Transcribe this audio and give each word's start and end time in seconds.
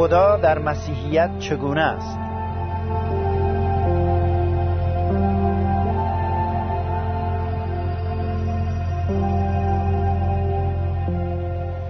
خدا 0.00 0.36
در 0.36 0.58
مسیحیت 0.58 1.38
چگونه 1.38 1.80
است؟ 1.80 2.18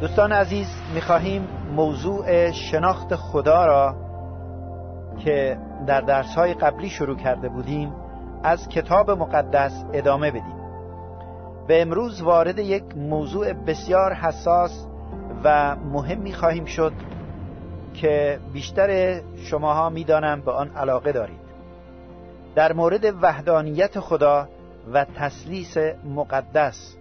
دوستان 0.01 0.33
عزیز 0.33 0.67
می‌خواهیم 0.95 1.49
موضوع 1.77 2.51
شناخت 2.51 3.15
خدا 3.15 3.67
را 3.67 3.97
که 5.19 5.59
در 5.87 6.01
درسهای 6.01 6.55
قبلی 6.55 6.89
شروع 6.89 7.17
کرده 7.17 7.49
بودیم 7.49 7.93
از 8.43 8.69
کتاب 8.69 9.11
مقدس 9.11 9.85
ادامه 9.93 10.31
بدیم. 10.31 10.61
و 11.69 11.73
امروز 11.73 12.23
وارد 12.23 12.59
یک 12.59 12.97
موضوع 12.97 13.53
بسیار 13.53 14.15
حساس 14.15 14.87
و 15.45 15.77
مهمی 15.77 16.33
خواهیم 16.33 16.65
شد. 16.65 16.93
که 17.95 18.41
بیشتر 18.53 19.21
شماها 19.37 19.91
می‌دانم 19.91 20.41
به 20.41 20.53
آن 20.53 20.77
علاقه 20.77 21.13
دارید. 21.13 21.41
در 22.55 22.73
مورد 22.73 23.23
وحدانیت 23.23 24.01
خدا 24.01 24.49
و 24.93 25.05
تسلیس 25.05 25.77
مقدس 26.05 26.97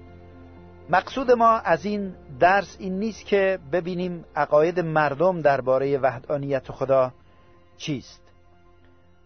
مقصود 0.90 1.32
ما 1.32 1.50
از 1.50 1.86
این 1.86 2.16
درس 2.40 2.78
این 2.80 3.00
نیست 3.00 3.26
که 3.26 3.60
ببینیم 3.72 4.26
عقاید 4.36 4.80
مردم 4.80 5.42
درباره 5.42 5.98
وحدانیت 5.98 6.72
خدا 6.72 7.12
چیست. 7.78 8.22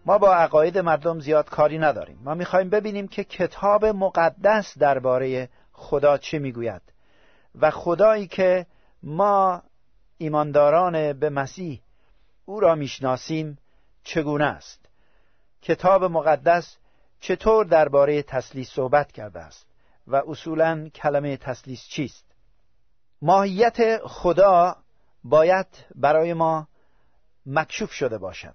ما 0.06 0.18
با 0.18 0.34
عقاید 0.34 0.78
مردم 0.78 1.20
زیاد 1.20 1.50
کاری 1.50 1.78
نداریم. 1.78 2.18
ما 2.24 2.34
می‌خوایم 2.34 2.70
ببینیم 2.70 3.08
که 3.08 3.24
کتاب 3.24 3.84
مقدس 3.84 4.78
درباره 4.78 5.48
خدا 5.72 6.18
چه 6.18 6.38
می‌گوید 6.38 6.82
و 7.60 7.70
خدایی 7.70 8.26
که 8.26 8.66
ما 9.02 9.62
ایمانداران 10.18 11.12
به 11.12 11.30
مسیح 11.30 11.80
او 12.44 12.60
را 12.60 12.74
می‌شناسیم 12.74 13.58
چگونه 14.04 14.44
است؟ 14.44 14.86
کتاب 15.62 16.04
مقدس 16.04 16.76
چطور 17.20 17.64
درباره 17.64 18.22
تسلیس 18.22 18.70
صحبت 18.70 19.12
کرده 19.12 19.40
است 19.40 19.66
و 20.06 20.22
اصولا 20.26 20.88
کلمه 20.88 21.36
تسلیس 21.36 21.86
چیست؟ 21.88 22.24
ماهیت 23.22 24.06
خدا 24.06 24.76
باید 25.24 25.66
برای 25.94 26.34
ما 26.34 26.68
مکشوف 27.46 27.92
شده 27.92 28.18
باشد 28.18 28.54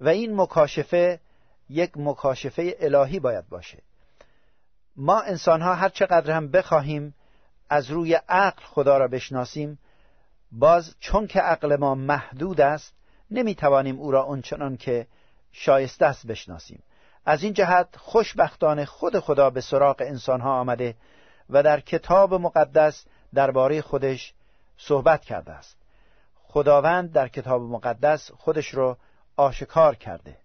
و 0.00 0.08
این 0.08 0.40
مکاشفه 0.40 1.20
یک 1.68 1.92
مکاشفه 1.96 2.76
الهی 2.80 3.20
باید 3.20 3.48
باشه. 3.48 3.82
ما 4.96 5.20
انسانها 5.20 5.74
هر 5.74 5.88
چقدر 5.88 6.30
هم 6.30 6.50
بخواهیم 6.50 7.14
از 7.68 7.90
روی 7.90 8.14
عقل 8.28 8.62
خدا 8.62 8.98
را 8.98 9.08
بشناسیم 9.08 9.78
باز 10.52 10.94
چون 11.00 11.26
که 11.26 11.40
عقل 11.40 11.76
ما 11.76 11.94
محدود 11.94 12.60
است 12.60 12.94
نمی‌توانیم 13.30 13.98
او 13.98 14.10
را 14.10 14.22
اونچنان 14.22 14.76
که 14.76 15.06
شایسته 15.52 16.06
است 16.06 16.26
بشناسیم. 16.26 16.82
از 17.26 17.42
این 17.42 17.52
جهت 17.52 17.88
خوشبختانه 17.96 18.84
خود 18.84 19.18
خدا 19.18 19.50
به 19.50 19.60
سراغ 19.60 19.96
انسانها 20.00 20.60
آمده 20.60 20.94
و 21.50 21.62
در 21.62 21.80
کتاب 21.80 22.34
مقدس 22.34 23.04
درباره 23.34 23.82
خودش 23.82 24.34
صحبت 24.78 25.24
کرده 25.24 25.52
است. 25.52 25.76
خداوند 26.42 27.12
در 27.12 27.28
کتاب 27.28 27.62
مقدس 27.62 28.30
خودش 28.32 28.68
رو 28.74 28.96
آشکار 29.36 29.94
کرده. 29.94 30.36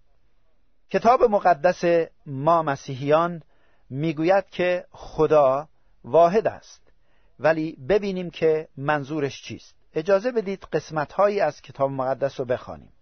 کتاب 0.89 1.23
مقدس 1.23 2.07
ما 2.25 2.63
مسیحیان 2.63 3.41
می‌گوید 3.89 4.49
که 4.49 4.85
خدا 4.91 5.67
واحد 6.03 6.47
است 6.47 6.91
ولی 7.39 7.77
ببینیم 7.89 8.29
که 8.29 8.67
منظورش 8.77 9.43
چیست. 9.43 9.82
اجازه 9.93 10.31
بدید 10.31 10.67
قسمتهایی 10.73 11.39
از 11.39 11.61
کتاب 11.61 11.91
مقدس 11.91 12.39
رو 12.39 12.45
بخوانیم. 12.45 12.93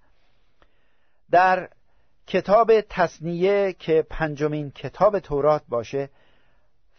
در 1.31 1.69
کتاب 2.27 2.81
تصنیه 2.81 3.73
که 3.79 4.05
پنجمین 4.09 4.71
کتاب 4.71 5.19
تورات 5.19 5.63
باشه 5.69 6.09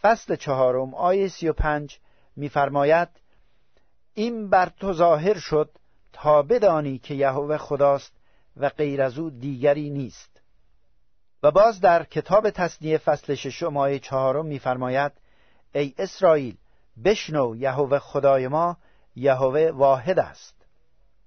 فصل 0.02 0.36
چهارم 0.36 0.94
آیه 0.94 1.28
سی 1.28 1.48
و 1.48 1.52
پنج 1.52 1.98
میفرماید 2.36 3.08
این 4.14 4.50
بر 4.50 4.68
تو 4.80 4.92
ظاهر 4.92 5.38
شد 5.38 5.70
تا 6.12 6.42
بدانی 6.42 6.98
که 6.98 7.14
یهوه 7.14 7.56
خداست 7.58 8.12
و 8.56 8.68
غیر 8.68 9.02
از 9.02 9.18
او 9.18 9.30
دیگری 9.30 9.90
نیست. 9.90 10.40
و 11.42 11.50
باز 11.50 11.80
در 11.80 12.04
کتاب 12.04 12.50
تصنیه 12.50 12.98
فصل 12.98 13.34
ششم 13.34 13.76
آیه 13.76 13.98
چهارم 13.98 14.46
میفرماید 14.46 15.12
ای 15.74 15.94
اسرائیل 15.98 16.56
بشنو 17.04 17.56
یهوه 17.56 17.98
خدای 17.98 18.48
ما 18.48 18.76
یهوه 19.16 19.70
واحد 19.74 20.18
است. 20.18 20.66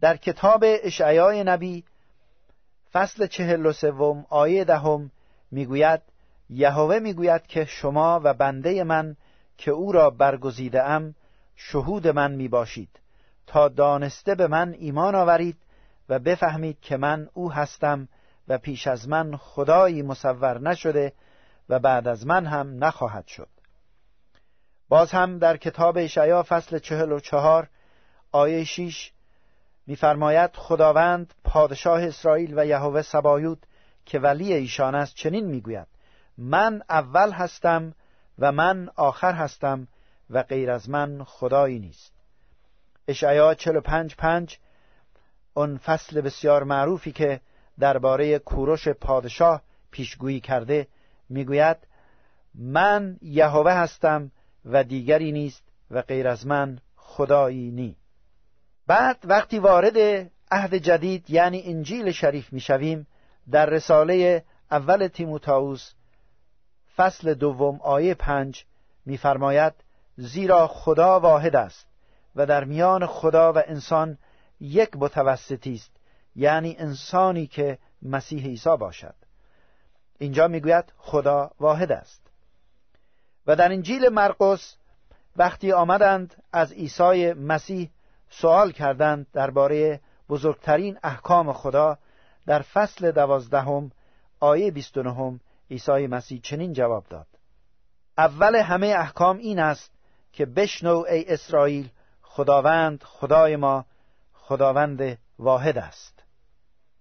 در 0.01 0.17
کتاب 0.17 0.63
اشعیای 0.65 1.43
نبی 1.43 1.83
فصل 2.93 3.27
چهل 3.27 3.65
و 3.65 3.71
سوم 3.71 4.25
آیه 4.29 4.63
دهم 4.63 5.11
می‌گوید 5.51 6.01
یهوه 6.49 6.99
می‌گوید 6.99 7.47
که 7.47 7.65
شما 7.65 8.21
و 8.23 8.33
بنده 8.33 8.83
من 8.83 9.15
که 9.57 9.71
او 9.71 9.91
را 9.91 10.09
برگزیده 10.09 10.83
ام 10.83 11.15
شهود 11.55 12.07
من 12.07 12.31
می‌باشید. 12.31 12.99
تا 13.47 13.67
دانسته 13.67 14.35
به 14.35 14.47
من 14.47 14.75
ایمان 14.79 15.15
آورید 15.15 15.57
و 16.09 16.19
بفهمید 16.19 16.79
که 16.81 16.97
من 16.97 17.29
او 17.33 17.51
هستم 17.51 18.07
و 18.47 18.57
پیش 18.57 18.87
از 18.87 19.09
من 19.09 19.37
خدایی 19.37 20.01
مصور 20.01 20.61
نشده 20.61 21.13
و 21.69 21.79
بعد 21.79 22.07
از 22.07 22.27
من 22.27 22.45
هم 22.45 22.83
نخواهد 22.83 23.27
شد. 23.27 23.49
باز 24.89 25.11
هم 25.11 25.39
در 25.39 25.57
کتاب 25.57 25.97
اشعیا 25.97 26.43
فصل 26.43 26.79
چهل 26.79 27.11
و 27.11 27.19
چهار 27.19 27.69
آیه 28.35 28.63
شیش 28.63 29.11
میفرماید 29.87 30.55
خداوند 30.55 31.33
پادشاه 31.43 32.03
اسرائیل 32.03 32.53
و 32.59 32.65
یهوه 32.65 33.01
سبایوت 33.01 33.57
که 34.05 34.19
ولی 34.19 34.53
ایشان 34.53 34.95
است 34.95 35.15
چنین 35.15 35.45
می‌گوید 35.45 35.87
من 36.37 36.81
اول 36.89 37.31
هستم 37.31 37.93
و 38.39 38.51
من 38.51 38.89
آخر 38.95 39.33
هستم 39.33 39.87
و 40.29 40.43
غیر 40.43 40.71
از 40.71 40.89
من 40.89 41.23
خدایی 41.23 41.79
نیست. 41.79 42.13
اشعیا 43.07 43.53
45 43.53 44.15
پنج 44.15 44.57
اون 45.53 45.77
فصل 45.77 46.21
بسیار 46.21 46.63
معروفی 46.63 47.11
که 47.11 47.41
درباره 47.79 48.39
کوروش 48.39 48.87
پادشاه 48.87 49.61
پیشگویی 49.91 50.39
کرده 50.39 50.87
می‌گوید 51.29 51.77
من 52.55 53.17
یهوه 53.21 53.71
هستم 53.71 54.31
و 54.65 54.83
دیگری 54.83 55.31
نیست 55.31 55.63
و 55.91 56.01
غیر 56.01 56.27
از 56.27 56.47
من 56.47 56.79
خدایی 56.95 57.71
نی 57.71 57.97
بعد 58.87 59.17
وقتی 59.23 59.59
وارد 59.59 59.97
عهد 60.51 60.75
جدید 60.75 61.29
یعنی 61.29 61.63
انجیل 61.65 62.11
شریف 62.11 62.53
می‌شویم 62.53 63.07
در 63.51 63.65
رساله 63.65 64.43
اول 64.71 65.07
تیموتائوس 65.07 65.93
فصل 66.95 67.33
دوم 67.33 67.79
آیه 67.81 68.13
پنج 68.13 68.65
میفرماید 69.05 69.73
زیرا 70.17 70.67
خدا 70.67 71.19
واحد 71.19 71.55
است 71.55 71.87
و 72.35 72.45
در 72.45 72.63
میان 72.63 73.05
خدا 73.05 73.53
و 73.53 73.57
انسان 73.57 74.17
یک 74.59 74.89
متوسطی 74.95 75.73
است 75.73 75.91
یعنی 76.35 76.75
انسانی 76.79 77.47
که 77.47 77.77
مسیح 78.01 78.45
عیسی 78.45 78.77
باشد. 78.77 79.15
اینجا 80.19 80.47
می‌گوید 80.47 80.93
خدا 80.97 81.51
واحد 81.59 81.91
است. 81.91 82.21
و 83.47 83.55
در 83.55 83.71
انجیل 83.71 84.09
مرقس 84.09 84.75
وقتی 85.35 85.71
آمدند 85.71 86.43
از 86.53 86.71
عیسی 86.71 87.33
مسیح 87.33 87.89
سوال 88.41 88.71
کردند 88.71 89.27
درباره 89.33 89.99
بزرگترین 90.29 90.97
احکام 91.03 91.53
خدا 91.53 91.97
در 92.45 92.61
فصل 92.61 93.11
دوازدهم 93.11 93.91
آیه 94.39 94.71
29 94.71 95.39
عیسی 95.71 96.07
مسیح 96.07 96.39
چنین 96.41 96.73
جواب 96.73 97.05
داد. 97.09 97.27
اول 98.17 98.55
همه 98.55 98.87
احکام 98.87 99.37
این 99.37 99.59
است 99.59 99.91
که 100.33 100.45
بشنو 100.45 101.03
ای 101.09 101.33
اسرائیل 101.33 101.89
خداوند 102.21 103.03
خدای 103.03 103.55
ما 103.55 103.85
خداوند 104.33 105.17
واحد 105.39 105.77
است. 105.77 106.23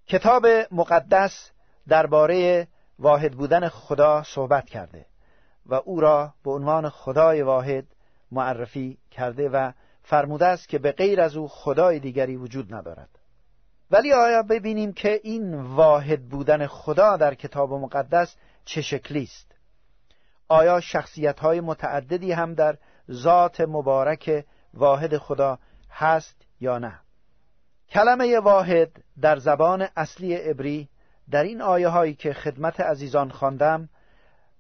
کتاب 0.07 0.47
مقدس 0.71 1.51
درباره 1.89 2.69
واحد 2.99 3.33
بودن 3.33 3.69
خدا 3.69 4.23
صحبت 4.23 4.67
کرده 4.67 5.07
و 5.67 5.75
او 5.75 6.01
را 6.01 6.35
به 6.45 6.51
عنوان 6.51 6.89
خدای 6.89 7.43
واحد 7.43 7.85
معرفی 8.31 8.99
کرده 9.11 9.49
و 9.49 9.73
فرموده 10.05 10.47
است 10.47 10.69
که 10.69 10.79
به 10.79 10.93
غیر 10.93 11.21
از 11.21 11.37
او 11.37 11.49
خدای 11.49 11.99
دیگری 11.99 12.37
وجود 12.37 12.75
ندارد. 12.75 13.09
ولی 13.91 14.13
آیا 14.13 14.43
ببینیم 14.43 14.93
که 14.93 15.21
این 15.23 15.55
واحد 15.55 16.29
بودن 16.29 16.67
خدا 16.67 17.17
در 17.17 17.35
کتاب 17.35 17.73
مقدس 17.73 18.37
چه 18.65 18.83
شکلی 18.83 19.23
است؟ 19.23 19.53
آیا 20.49 20.81
شخصیت 20.81 21.41
های 21.41 21.61
متعددی 21.61 22.33
هم 22.33 22.55
در 22.55 22.77
ذات 23.11 23.61
مبارک 23.61 24.45
واحد 24.75 25.17
خدا 25.17 25.59
هست 25.91 26.37
یا 26.61 26.79
نه؟ 26.79 27.01
کلمه 27.89 28.41
واحد 28.41 28.91
در 29.21 29.37
زبان 29.37 29.89
اصلی 29.97 30.35
عبری 30.35 30.89
در 31.31 31.43
این 31.43 31.63
آیه 31.63 31.89
هایی 31.89 32.15
که 32.15 32.33
خدمت 32.33 32.81
عزیزان 32.81 33.31
خواندم 33.31 33.89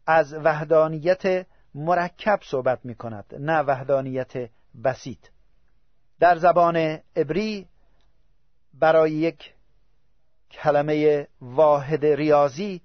از 0.06 0.34
وحدانیت 0.34 1.46
مرکب 1.74 2.40
صحبت 2.42 2.84
می 2.84 2.94
کند 2.94 3.34
نه 3.38 3.62
وحدانیت 3.62 4.50
بسیط. 4.84 5.33
در 6.20 6.38
زبان 6.38 6.76
عبری 7.16 7.68
برای 8.74 9.12
یک 9.12 9.54
کلمه 10.50 11.26
واحد 11.40 12.06
ریاضی 12.06 12.80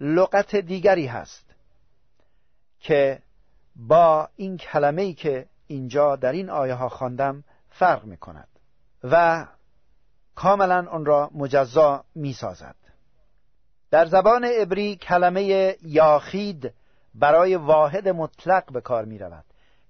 لغت 0.00 0.56
دیگری 0.56 1.06
هست 1.06 1.54
که 2.80 3.22
با 3.76 4.28
این 4.36 4.56
کلمه 4.56 5.02
ای 5.02 5.14
که 5.14 5.46
اینجا 5.66 6.16
در 6.16 6.32
این 6.32 6.50
آیه 6.50 6.74
ها 6.74 6.88
خواندم 6.88 7.44
فرق 7.68 8.04
می 8.04 8.16
کند 8.16 8.48
و 9.04 9.46
کاملا 10.34 10.86
آن 10.90 11.04
را 11.04 11.30
مجزا 11.34 12.04
می 12.14 12.32
سازد 12.32 12.76
در 13.90 14.06
زبان 14.06 14.44
عبری 14.44 14.96
کلمه 14.96 15.76
یاخید 15.82 16.72
برای 17.14 17.56
واحد 17.56 18.08
مطلق 18.08 18.72
به 18.72 18.80
کار 18.80 19.04
می 19.04 19.18
رود 19.18 19.44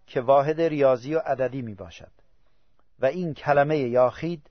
که 0.06 0.20
واحد 0.20 0.60
ریاضی 0.60 1.14
و 1.14 1.18
عددی 1.18 1.62
می 1.62 1.74
باشد 1.74 2.10
و 3.00 3.06
این 3.06 3.34
کلمه 3.34 3.78
یاخید 3.78 4.50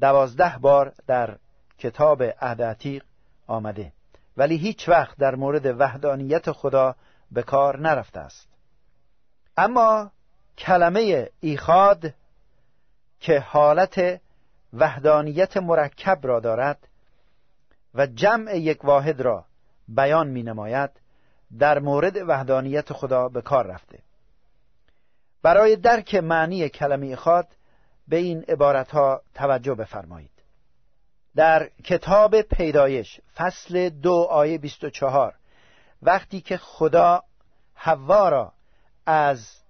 دوازده 0.00 0.58
بار 0.58 0.92
در 1.06 1.38
کتاب 1.78 2.22
عهد 2.22 3.02
آمده. 3.46 3.92
ولی 4.36 4.56
هیچ 4.56 4.88
وقت 4.88 5.16
در 5.18 5.34
مورد 5.34 5.80
وحدانیت 5.80 6.52
خدا 6.52 6.94
به 7.32 7.42
کار 7.42 7.80
نرفته 7.80 8.20
است. 8.20 8.48
اما 9.56 10.10
کلمه 10.58 11.28
ایخاد 11.40 12.14
که 13.20 13.40
حالت 13.40 14.20
وحدانیت 14.72 15.56
مرکب 15.56 16.18
را 16.22 16.40
دارد 16.40 16.88
و 17.94 18.06
جمع 18.06 18.56
یک 18.56 18.84
واحد 18.84 19.20
را 19.20 19.44
بیان 19.88 20.28
می 20.28 20.42
نماید 20.42 20.90
در 21.58 21.78
مورد 21.78 22.16
وحدانیت 22.16 22.92
خدا 22.92 23.28
به 23.28 23.42
کار 23.42 23.66
رفته. 23.66 23.98
برای 25.42 25.76
درک 25.76 26.14
معنی 26.14 26.68
کلمه 26.68 27.06
ایخاد 27.06 27.48
به 28.08 28.16
این 28.16 28.44
عبارتها 28.48 29.22
توجه 29.34 29.74
بفرمایید. 29.74 30.30
در 31.36 31.70
کتاب 31.84 32.42
پیدایش 32.42 33.20
فصل 33.34 33.88
دو 33.88 34.26
آیه 34.30 34.58
24 34.58 35.34
وقتی 36.02 36.40
که 36.40 36.56
خدا 36.56 37.22
حوا 37.74 38.28
را 38.28 38.52
از 39.06 39.62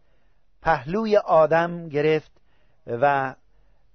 پهلوی 0.63 1.17
آدم 1.17 1.89
گرفت 1.89 2.31
و 2.87 3.35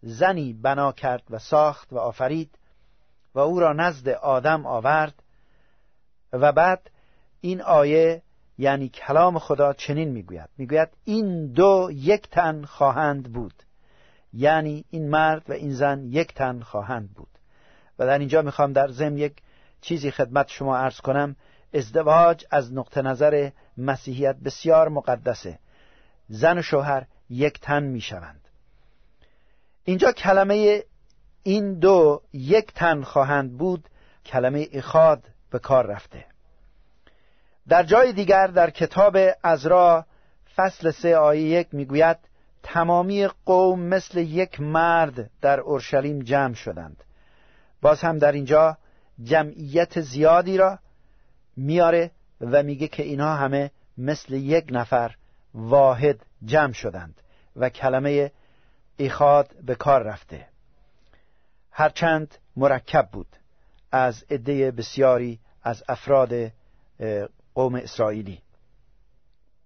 زنی 0.02 0.54
بنا 0.54 0.92
کرد 0.92 1.24
و 1.30 1.40
ساخت 1.40 1.94
و 1.94 1.98
آفرید 1.98 2.58
و 3.36 3.40
او 3.40 3.60
را 3.60 3.74
نزد 3.74 4.10
آدم 4.10 4.66
آورد 4.66 5.24
و 6.34 6.52
بعد 6.52 6.92
این 7.42 7.62
آیه 7.62 8.22
یعنی 8.58 8.90
کلام 8.90 9.40
خدا 9.40 9.74
چنین 9.74 10.10
می‌گوید. 10.10 10.50
می‌گوید 10.58 10.90
این 11.04 11.48
دو 11.48 11.90
یک 11.94 12.30
تن 12.30 12.64
خواهند 12.64 13.34
بود. 13.34 13.54
یعنی 14.34 14.86
این 14.90 15.10
مرد 15.10 15.50
و 15.50 15.54
این 15.54 15.74
زن 15.74 16.06
یک 16.06 16.34
تن 16.34 16.60
خواهند 16.60 17.14
بود. 17.14 17.30
و 18.00 18.06
در 18.06 18.20
اینجا 18.20 18.42
می‌خوام 18.42 18.74
در 18.74 18.88
ضمن 18.88 19.18
یک 19.18 19.34
چیزی 19.82 20.12
خدمت 20.12 20.48
شما 20.50 20.78
عرض 20.78 21.02
کنم. 21.02 21.36
ازدواج 21.74 22.46
از 22.52 22.74
نقطه 22.74 23.02
نظر 23.02 23.50
مسیحیت 23.78 24.36
بسیار 24.36 24.90
مقدسه. 24.90 25.60
زن 26.30 26.58
و 26.58 26.62
شوهر 26.62 27.06
یک 27.30 27.60
تن 27.60 27.84
می‌شوند. 27.84 28.48
اینجا 29.84 30.12
کلمه 30.12 30.84
این 31.44 31.80
دو 31.80 32.22
یک 32.34 32.74
تن 32.74 33.02
خواهند 33.02 33.58
بود 33.58 33.90
کلمه 34.26 34.68
اخاد 34.72 35.24
به 35.52 35.60
کار 35.60 35.86
رفته. 35.86 36.26
در 37.70 37.84
جای 37.84 38.14
دیگر 38.14 38.48
در 38.48 38.70
کتاب 38.70 39.18
ازرا 39.44 40.06
فصل 40.56 40.92
سه 40.92 41.18
آیه 41.18 41.42
یک 41.42 41.68
می‌گوید 41.72 42.18
تمامی 42.64 43.28
قوم 43.46 43.80
مثل 43.80 44.18
یک 44.18 44.62
مرد 44.62 45.30
در 45.42 45.60
اورشلیم 45.60 46.20
جمع 46.20 46.54
شدند. 46.54 47.04
باز 47.82 48.02
هم 48.02 48.18
در 48.18 48.32
اینجا 48.32 48.78
جمعیت 49.24 50.02
زیادی 50.02 50.58
را 50.58 50.80
میاره 51.58 52.12
و 52.42 52.64
میگه 52.64 52.88
که 52.88 53.04
اینها 53.04 53.36
همه 53.36 53.72
مثل 53.98 54.34
یک 54.34 54.66
نفر 54.70 55.16
واحد 55.54 56.20
جمع 56.46 56.74
شدند 56.74 57.22
و 57.56 57.70
کلمه 57.70 58.32
ایخاد 58.98 59.56
به 59.66 59.76
کار 59.76 60.04
رفته. 60.04 60.48
هرچند 61.72 62.38
مرکب 62.56 63.10
بود 63.12 63.28
از 63.92 64.24
عده 64.30 64.72
بسیاری 64.72 65.40
از 65.64 65.84
افراد 65.90 66.52
قوم 67.58 67.76
اسرائیلی. 67.76 68.42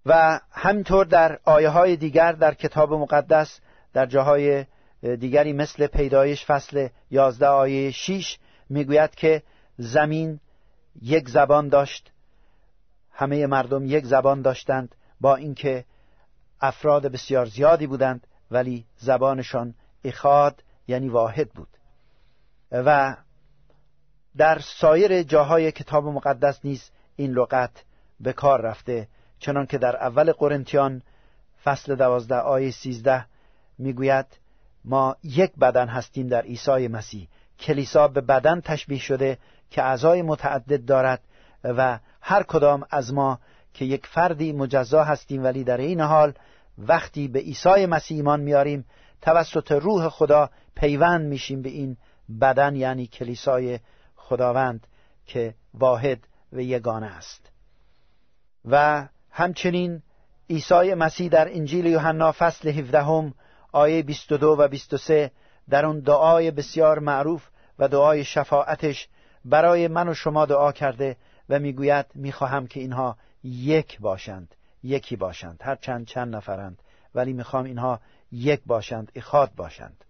و 0.06 0.40
همینطور 0.50 1.06
در 1.06 1.38
آیه 1.44 1.68
های 1.68 1.96
دیگر 1.96 2.32
در 2.32 2.54
کتاب 2.54 2.92
مقدس 2.92 3.60
در 3.92 4.06
جاهای 4.06 4.64
دیگری 5.02 5.52
مثل 5.52 5.86
پیدایش 5.86 6.46
فصل 6.46 6.88
11 7.10 7.46
آیه 7.46 7.90
6 7.90 8.38
می‌گوید 8.68 9.14
که 9.14 9.42
زمین 9.78 10.40
یک 11.02 11.28
زبان 11.28 11.68
داشت 11.68 12.12
همه 13.12 13.46
مردم 13.46 13.86
یک 13.86 14.04
زبان 14.04 14.42
داشتند 14.42 14.94
با 15.20 15.36
اینکه 15.36 15.84
افراد 16.60 17.06
بسیار 17.06 17.46
زیادی 17.46 17.86
بودند 17.86 18.26
ولی 18.50 18.84
زبانشان 18.96 19.74
اخاد 20.04 20.62
یعنی 20.88 21.08
واحد 21.08 21.50
بود. 21.50 21.68
و 22.72 23.16
در 24.36 24.58
سایر 24.58 25.22
جاهای 25.22 25.72
کتاب 25.72 26.04
مقدس 26.04 26.64
نیز 26.64 26.90
این 27.16 27.32
لغت 27.32 27.84
به 28.20 28.32
کار 28.32 28.60
رفته 28.60 29.08
چنان 29.38 29.66
که 29.66 29.78
در 29.78 29.96
اول 29.96 30.32
قرنتیان 30.32 31.02
فصل 31.64 31.94
دوازده 31.94 32.36
آیه 32.36 32.70
سیزده 32.70 33.26
می‌گوید 33.78 34.26
ما 34.84 35.16
یک 35.24 35.52
بدن 35.60 35.88
هستیم 35.88 36.28
در 36.28 36.42
عیسی 36.42 36.88
مسیح. 36.88 37.28
کلیسا 37.58 38.08
به 38.08 38.20
بدن 38.20 38.60
تشبیه 38.60 38.98
شده 38.98 39.38
که 39.70 39.82
اعضای 39.82 40.22
متعدد 40.22 40.84
دارد 40.84 41.20
و 41.64 41.98
هر 42.20 42.42
کدام 42.42 42.86
از 42.90 43.14
ما 43.14 43.38
که 43.74 43.84
یک 43.84 44.06
فردی 44.06 44.52
مجزا 44.52 45.04
هستیم 45.04 45.44
ولی 45.44 45.64
در 45.64 45.76
این 45.76 46.00
حال 46.00 46.34
وقتی 46.78 47.28
به 47.28 47.38
عیسی 47.38 47.86
مسیح 47.86 48.16
ایمان 48.16 48.40
میاریم 48.40 48.84
توسط 49.20 49.72
روح 49.72 50.08
خدا 50.08 50.50
پیوند 50.74 51.26
میشیم 51.26 51.62
به 51.62 51.68
این 51.68 51.96
بدن 52.40 52.76
یعنی 52.76 53.06
کلیسای 53.06 53.78
خداوند 54.16 54.86
که 55.26 55.54
واحد 55.74 56.18
و 56.52 56.60
یگانه 56.60 57.06
است. 57.06 57.50
و 58.64 59.08
همچنین 59.30 60.02
عیسی 60.50 60.94
مسیح 60.94 61.28
در 61.28 61.54
انجیل 61.54 61.86
یوحنا 61.86 62.32
فصل 62.32 62.68
17 62.68 63.32
آیه 63.72 64.02
22 64.02 64.56
و 64.58 64.68
23 64.68 65.30
در 65.70 65.86
اون 65.86 66.00
دعای 66.00 66.50
بسیار 66.50 66.98
معروف 66.98 67.48
و 67.78 67.88
دعای 67.88 68.24
شفاعتش 68.24 69.08
برای 69.44 69.88
من 69.88 70.08
و 70.08 70.14
شما 70.14 70.46
دعا 70.46 70.72
کرده 70.72 71.16
و 71.48 71.58
می‌گوید 71.58 72.06
می‌خواهم 72.14 72.66
که 72.66 72.80
اینها 72.80 73.16
یک 73.44 74.00
باشند 74.00 74.54
یکی 74.82 75.16
باشند 75.16 75.60
هر 75.62 75.76
چند 75.76 76.06
چند 76.06 76.36
نفرند 76.36 76.82
ولی 77.14 77.32
می‌خوام 77.32 77.64
اینها 77.64 78.00
یک 78.32 78.60
باشند 78.66 79.12
اخاد 79.14 79.54
باشند. 79.56 80.04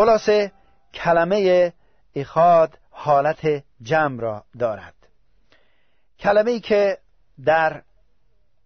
خلاصه 0.00 0.52
کلمه 0.94 1.72
اخاد 2.14 2.78
حالت 2.90 3.64
جمع 3.82 4.20
را 4.20 4.44
دارد. 4.58 4.94
کلمه 6.18 6.50
ای 6.50 6.60
که 6.60 6.98
در 7.44 7.82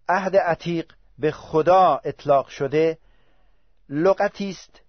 عهد 0.09 0.37
عتیق 0.37 0.91
به 1.17 1.31
خدا 1.31 2.01
اطلاق 2.03 2.47
شده 2.47 2.97
لغتی 3.89 4.49
است 4.49 4.81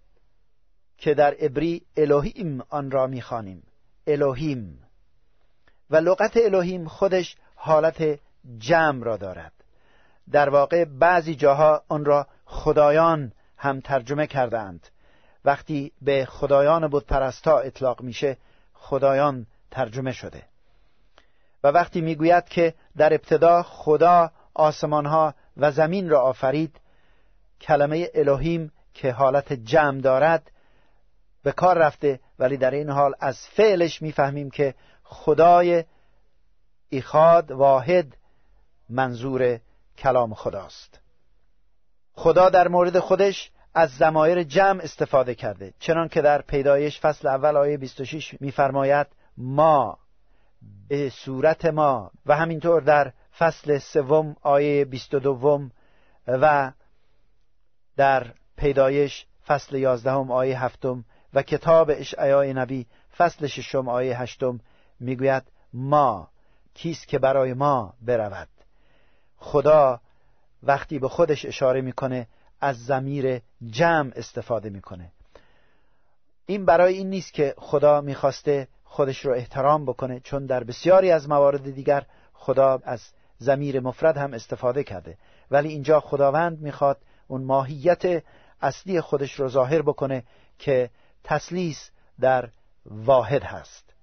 که 0.99 1.15
در 1.15 1.35
عبری 1.35 1.87
الوهیم 1.97 2.62
آن 2.69 2.91
را 2.91 3.07
می‌خوانیم. 3.07 3.62
الوهیم 4.07 4.79
و 5.91 5.97
لغت 5.97 6.37
الوهیم 6.37 6.88
خودش 6.88 7.37
حالت 7.55 8.21
جمع 8.59 9.05
را 9.05 9.17
دارد. 9.17 9.53
در 10.31 10.49
واقع 10.49 10.85
بعضی 10.85 11.35
جاها 11.35 11.83
آن 11.88 12.05
را 12.05 12.26
خدایان 12.45 13.33
هم 13.57 13.81
ترجمه 13.81 14.26
کردند 14.26 14.88
وقتی 15.47 15.93
به 16.03 16.25
خدایان 16.25 16.88
بود 16.88 17.07
پرستا 17.07 17.59
اطلاق 17.59 18.00
میشه 18.00 18.37
خدایان 18.75 19.47
ترجمه 19.71 20.12
شده. 20.12 20.43
و 21.65 21.69
وقتی 21.69 22.00
می‌گوید 22.00 22.49
که 22.49 22.75
در 22.97 23.15
ابتدا 23.15 23.62
خدا 23.62 24.31
آسمانها 24.55 25.35
و 25.57 25.71
زمین 25.71 26.11
را 26.11 26.21
آفرید 26.21 26.81
کلمه 27.61 28.11
الوهیم 28.15 28.73
که 28.95 29.12
حالت 29.12 29.53
جمع 29.53 30.00
دارد 30.00 30.50
به 31.43 31.53
کار 31.53 31.79
رفته 31.79 32.21
ولی 32.38 32.57
در 32.57 32.71
این 32.71 32.91
حال 32.91 33.15
از 33.21 33.38
فعلش 33.38 34.03
می‌فهمیم 34.03 34.50
که 34.50 34.75
خدای 35.05 35.85
ایخاد 36.88 37.50
واحد 37.50 38.17
منظور 38.88 39.61
کلام 39.99 40.35
خداست. 40.35 41.00
خدا 42.15 42.49
در 42.49 42.69
مورد 42.69 42.99
خودش 42.99 43.50
از 43.78 43.90
زمایر 43.90 44.42
جمع 44.42 44.83
استفاده 44.83 45.35
کرده. 45.35 45.73
چنان 45.78 46.09
که 46.09 46.23
در 46.23 46.42
پیدایش 46.42 47.00
فصل 47.00 47.28
اول 47.28 47.56
آیه 47.56 47.76
26 47.76 48.40
میفرماید 48.40 49.06
ما 49.37 49.99
به 50.88 51.11
صورت 51.11 51.64
ما 51.64 52.11
و 52.26 52.37
همینطور 52.37 52.83
در 52.83 53.12
فصل 53.38 53.78
سوم 53.78 54.37
آیه 54.42 54.85
22 54.85 55.71
و 56.26 56.73
در 57.97 58.26
پیدایش 58.56 59.26
فصل 59.47 59.76
یازدهم 59.76 60.30
آیه 60.30 60.64
هفتم 60.64 61.04
و 61.35 61.42
کتاب 61.42 61.90
اشعیای 61.90 62.52
نبی 62.52 62.87
فصل 63.16 63.47
ششم 63.47 63.88
آیه 63.88 64.21
هشتم 64.21 64.61
می‌گوید 65.00 65.42
ما 65.73 66.28
کیست 66.75 67.09
که 67.09 67.18
برای 67.18 67.54
ما 67.54 67.95
برود. 68.02 68.49
خدا 69.37 70.00
وقتی 70.62 70.99
به 70.99 71.09
خودش 71.09 71.45
اشاره 71.45 71.80
می‌کنه 71.80 72.26
از 72.60 72.84
زمیر 72.84 73.40
جمع 73.70 74.12
استفاده 74.16 74.70
می‌کنه. 74.70 75.12
این 76.46 76.64
برای 76.64 76.94
این 76.94 77.10
نیست 77.10 77.32
که 77.32 77.54
خدا 77.58 78.00
می‌خواسته 78.00 78.68
خودش 78.84 79.25
رو 79.25 79.32
احترام 79.32 79.84
بکنه 79.84 80.20
چون 80.20 80.46
در 80.46 80.64
بسیاری 80.64 81.10
از 81.10 81.28
موارد 81.28 81.75
دیگر 81.75 82.06
خدا 82.32 82.80
از 82.84 83.02
زمیر 83.38 83.80
مفرد 83.80 84.16
هم 84.16 84.34
استفاده 84.34 84.84
کرده. 84.84 85.18
ولی 85.50 85.68
اینجا 85.68 86.00
خداوند 86.00 86.60
می‌خواد 86.60 86.98
اون 87.28 87.44
ماهیت 87.44 88.22
اصلی 88.60 89.00
خودش 89.00 89.32
رو 89.32 89.48
ظاهر 89.48 89.82
بکنه 89.82 90.25
که 90.58 90.90
تسلیس 91.25 91.90
در 92.20 92.48
واحد 92.86 93.42
هست. 93.42 93.94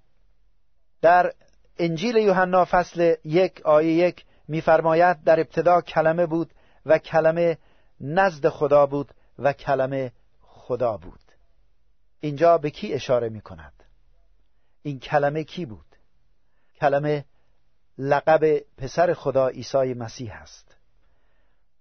در 1.02 1.32
انجیل 1.78 2.16
یوحنا 2.16 2.64
فصل 2.64 3.14
یک 3.24 3.60
آیه 3.64 3.92
یک 3.92 4.24
میفرماید 4.48 5.24
در 5.24 5.40
ابتدا 5.40 5.80
کلمه 5.80 6.26
بود 6.26 6.50
و 6.86 6.98
کلمه 6.98 7.58
نزد 8.00 8.48
خدا 8.48 8.86
بود 8.86 9.14
و 9.38 9.52
کلمه 9.52 10.12
خدا 10.40 10.96
بود. 10.96 11.20
اینجا 12.20 12.58
به 12.58 12.70
کی 12.70 12.94
اشاره 12.94 13.28
می 13.28 13.40
کند؟ 13.40 13.72
این 14.82 15.00
کلمه 15.00 15.44
کی 15.44 15.66
بود؟ 15.66 15.96
کلمه 16.74 17.24
لقب 17.98 18.58
پسر 18.76 19.14
خدا 19.14 19.48
عیسی 19.48 19.94
مسیح 19.94 20.34
است. 20.34 20.76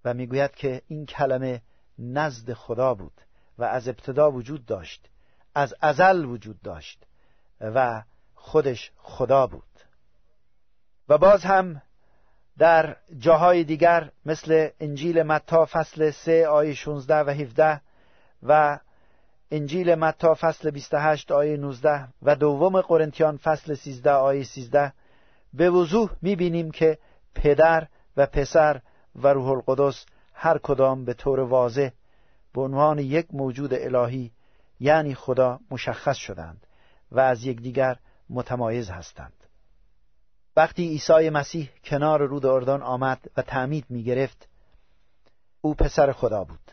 و 0.05 0.13
می‌گوید 0.13 0.55
که 0.55 0.81
این 0.87 1.05
کلمه 1.05 1.61
نزد 1.99 2.53
خدا 2.53 2.93
بود 2.93 3.21
و 3.57 3.63
از 3.63 3.87
ابتدا 3.87 4.31
وجود 4.31 4.65
داشت 4.65 5.09
از 5.55 5.75
ازل 5.81 6.25
وجود 6.25 6.61
داشت 6.61 7.05
و 7.61 8.03
خودش 8.35 8.91
خدا 8.97 9.47
بود. 9.47 9.63
و 11.09 11.17
باز 11.17 11.43
هم 11.43 11.81
در 12.57 12.95
جاهای 13.17 13.63
دیگر 13.63 14.11
مثل 14.25 14.69
انجیل 14.79 15.23
متا 15.23 15.65
فصل 15.71 16.11
3 16.11 16.47
آیه 16.47 16.73
16 16.73 17.19
و 17.19 17.29
17 17.29 17.81
و 18.43 18.79
انجیل 19.51 19.95
متا 19.95 20.33
فصل 20.33 20.71
28 20.71 21.31
آیه 21.31 21.57
19 21.57 22.07
و 22.21 22.35
دوم 22.35 22.81
قرنتیان 22.81 23.37
فصل 23.37 23.73
13 23.73 24.11
آیه 24.11 24.43
13 24.43 24.93
به 25.53 25.69
وضوح 25.69 26.09
می‌بینیم 26.21 26.71
که 26.71 26.97
پدر 27.35 27.87
و 28.17 28.25
پسر 28.25 28.81
و 29.15 29.27
روح 29.27 29.49
القدس 29.49 30.05
هر 30.33 30.57
کدام 30.57 31.05
به 31.05 31.13
طور 31.13 31.39
واضح 31.39 31.89
به 32.53 32.61
عنوان 32.61 32.99
یک 32.99 33.27
موجود 33.33 33.73
الهی 33.73 34.31
یعنی 34.79 35.15
خدا 35.15 35.59
مشخص 35.71 36.17
شدند 36.17 36.67
و 37.11 37.19
از 37.19 37.45
یکدیگر 37.45 37.97
متمایز 38.29 38.89
هستند. 38.89 39.42
وقتی 40.55 40.87
عیسی 40.87 41.29
مسیح 41.29 41.69
کنار 41.83 42.21
رود 42.21 42.45
اردن 42.45 42.81
آمد 42.81 43.31
و 43.37 43.41
تعمید 43.41 43.85
می 43.89 44.03
گرفت 44.03 44.47
او 45.61 45.73
پسر 45.73 46.11
خدا 46.11 46.43
بود. 46.43 46.71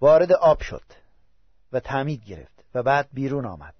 وارد 0.00 0.32
آب 0.32 0.60
شد 0.60 0.82
و 1.72 1.80
تعمید 1.80 2.24
گرفت 2.24 2.64
و 2.74 2.82
بعد 2.82 3.08
بیرون 3.12 3.46
آمد. 3.46 3.74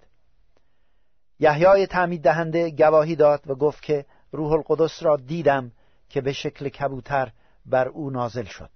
یحیای 1.38 1.87
تعمید 1.87 2.23
دهنده 2.23 2.71
گواهی 2.71 3.17
داد 3.17 3.50
و 3.50 3.55
گفت 3.55 3.83
که 3.83 4.07
روح 4.33 4.53
القدس 4.53 5.03
را 5.03 5.17
دیدم 5.17 5.73
که 6.09 6.21
به 6.21 6.33
شکل 6.33 6.69
کبوتر 6.69 7.33
بر 7.67 7.88
او 7.88 8.11
نازل 8.11 8.45
شد. 8.45 8.71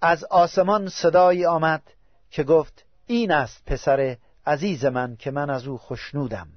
از 0.00 0.24
آسمان 0.24 0.88
صدایی 0.88 1.46
آمد 1.46 1.82
که 2.30 2.42
گفت 2.44 2.84
این 3.06 3.32
است 3.32 3.64
پسر 3.64 4.16
عزیز 4.46 4.84
من 4.84 5.16
که 5.16 5.30
من 5.30 5.50
از 5.50 5.66
او 5.66 5.78
خشنودم. 5.78 6.48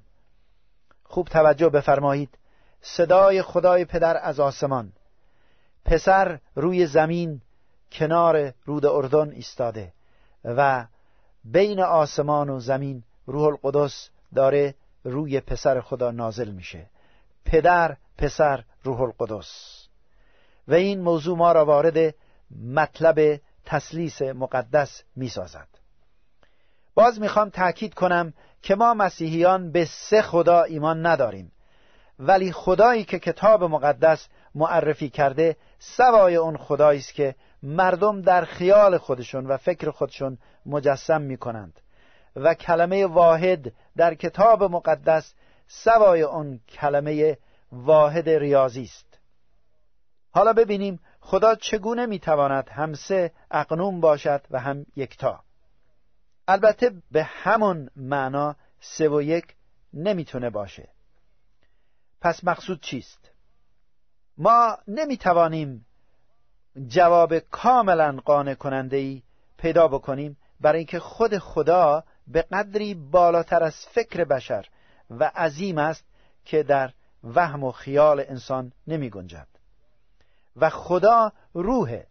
خوب 1.03 1.27
توجه 1.27 1.69
بفرمایید 1.69 2.37
صدای 2.85 3.41
خدای 3.41 3.85
پدر 3.85 4.17
از 4.17 4.39
آسمان. 4.39 4.93
پسر 5.85 6.39
روی 6.55 6.85
زمین 6.85 7.41
کنار 7.91 8.53
رود 8.65 8.85
اردن 8.85 9.31
ایستاده 9.31 9.93
و 10.43 10.85
بین 11.43 11.79
آسمان 11.79 12.49
و 12.49 12.59
زمین 12.59 13.03
روح 13.25 13.43
القدس 13.43 14.09
داره 14.35 14.75
روی 15.03 15.39
پسر 15.39 15.81
خدا 15.81 16.11
نازل 16.11 16.51
میشه. 16.51 16.89
پدر 17.45 17.97
پسر 18.17 18.63
روح 18.83 19.01
القدس. 19.01 19.83
و 20.67 20.73
این 20.73 21.01
موضوع 21.01 21.37
ما 21.37 21.51
را 21.51 21.65
وارد 21.65 22.15
مطلب 22.73 23.39
تسلیس 23.65 24.21
مقدس 24.21 25.03
می‌سازد. 25.15 25.67
باز 26.95 27.19
می‌خوام 27.19 27.49
تأکید 27.49 27.93
کنم 27.93 28.33
که 28.61 28.75
ما 28.75 28.93
مسیحیان 28.93 29.71
به 29.71 29.85
سه 29.85 30.21
خدا 30.21 30.63
ایمان 30.63 31.05
نداریم. 31.05 31.51
ولی 32.19 32.51
خدایی 32.51 33.03
که 33.03 33.19
کتاب 33.19 33.63
مقدس 33.63 34.27
معرفی 34.55 35.09
کرده 35.09 35.55
سوای 35.79 36.35
اون 36.35 36.57
خدایی 36.57 36.99
است 36.99 37.13
که 37.13 37.35
مردم 37.63 38.21
در 38.21 38.45
خیال 38.45 38.97
خودشون 38.97 39.47
و 39.47 39.57
فکر 39.57 39.91
خودشون 39.91 40.37
مجسم 40.65 41.21
می 41.21 41.37
کنند 41.37 41.79
و 42.35 42.53
کلمه 42.53 43.05
واحد 43.05 43.73
در 43.97 44.15
کتاب 44.15 44.63
مقدس 44.63 45.33
سوای 45.67 46.21
اون 46.21 46.59
کلمه 46.69 47.37
واحد 47.71 48.29
ریاضی 48.29 48.83
است. 48.83 49.19
حالا 50.31 50.53
ببینیم 50.53 50.99
خدا 51.19 51.55
چگونه 51.55 52.05
می‌تواند 52.05 52.69
هم 52.69 52.93
سه 52.93 53.31
اقنوم 53.51 54.01
باشد 54.01 54.41
و 54.51 54.59
هم 54.59 54.85
یکتا. 54.95 55.43
البته 56.47 56.91
به 57.11 57.23
همون 57.23 57.89
معنا 57.95 58.55
سه 58.79 59.09
و 59.09 59.21
یک 59.21 59.55
نمی‌تونه 59.93 60.49
باشه. 60.49 60.92
پس 62.23 62.43
مقصود 62.43 62.81
چیست؟ 62.81 63.31
ما 64.37 64.77
نمی‌توانیم 64.87 65.85
جواب 66.87 67.39
کاملا 67.39 68.17
قانع 68.25 68.53
کننده 68.53 68.97
ای 68.97 69.23
پیدا 69.57 69.87
بکنیم 69.87 70.37
برای 70.61 70.77
اینکه 70.77 70.99
خود 70.99 71.37
خدا 71.37 72.03
به 72.27 72.41
قدری 72.41 72.93
بالاتر 72.93 73.63
از 73.63 73.75
فکر 73.75 74.23
بشر 74.23 74.67
و 75.09 75.31
عظیم 75.35 75.77
است 75.77 76.05
که 76.45 76.63
در 76.63 76.93
وهم 77.23 77.63
و 77.63 77.71
خیال 77.71 78.19
انسان 78.19 78.71
نمی 78.87 79.09
گنجد. 79.09 79.47
و 80.55 80.69
خدا 80.69 81.31
روحه 81.53 82.07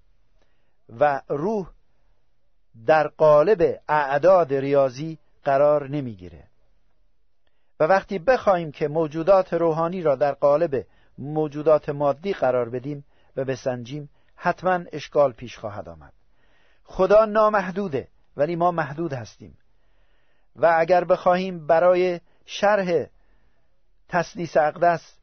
و 0.89 1.23
روح 1.29 1.71
در 2.87 3.09
قالب 3.09 3.81
اعداد 3.89 4.55
ریاضی 4.55 5.19
قرار 5.45 5.89
نمی‌گیره. 5.89 6.52
و 7.83 7.85
وقتی 7.85 8.19
بخواهیم 8.19 8.73
که 8.73 8.89
موجودات 8.89 9.55
روحانی 9.55 10.03
را 10.03 10.17
در 10.17 10.33
قالب 10.33 10.87
موجودات 11.19 11.89
مادی 11.89 12.33
قرار 12.33 12.69
بدیم 12.69 13.05
و 13.37 13.45
بسنجیم 13.45 14.09
حتما 14.37 14.81
اشکال 14.93 15.33
پیش 15.33 15.59
خواهد 15.59 15.89
آمد. 15.89 16.13
خدا 16.85 17.25
نامحدوده 17.25 18.09
ولی 18.37 18.57
ما 18.57 18.71
محدود 18.71 19.13
هستیم. 19.13 19.59
و 20.57 20.75
اگر 20.79 21.05
بخواهیم 21.05 21.67
برای 21.67 22.21
شرح 22.47 23.07
تسلیس 24.09 24.57
اقدس 24.57 25.15